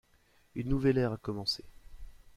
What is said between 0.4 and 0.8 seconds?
Une